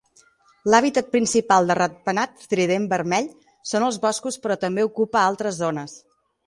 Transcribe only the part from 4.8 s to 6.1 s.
ocupa altres zones.